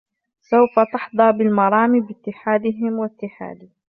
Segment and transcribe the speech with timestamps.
[0.41, 3.69] سوف تحظى بالمرام باتحادهم واتحادي